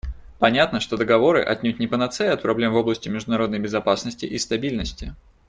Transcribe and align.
Понятно, 0.39 0.79
что 0.79 0.97
договоры— 0.97 1.43
отнюдь 1.43 1.77
не 1.77 1.85
панацея 1.85 2.33
от 2.33 2.41
проблем 2.41 2.73
в 2.73 2.75
области 2.75 3.07
международной 3.07 3.59
безопасности 3.59 4.25
и 4.25 4.39
стабильности. 4.39 5.13